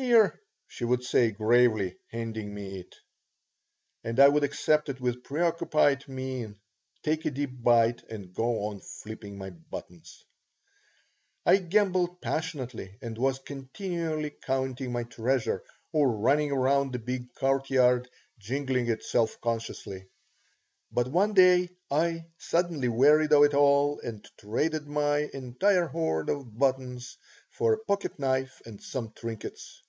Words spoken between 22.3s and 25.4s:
suddenly wearied of it all and traded my